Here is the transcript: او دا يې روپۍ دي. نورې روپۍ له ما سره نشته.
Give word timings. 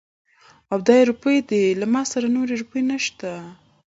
او 0.71 0.79
دا 0.87 0.93
يې 0.99 1.03
روپۍ 1.11 1.37
دي. 1.49 1.63
نورې 1.65 1.73
روپۍ 1.75 1.79
له 1.79 1.85
ما 1.93 2.01
سره 2.11 2.27
نشته. 2.91 3.31